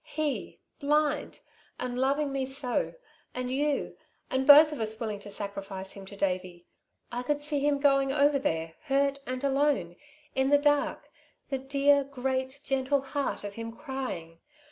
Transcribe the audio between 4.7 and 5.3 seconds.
of us willing to